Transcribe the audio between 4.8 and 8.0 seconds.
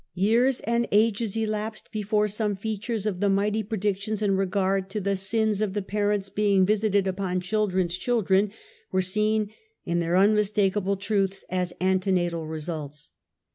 to ''the sins of the parents being visited upon children's